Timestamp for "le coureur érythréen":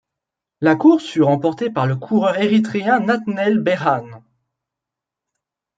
1.85-3.01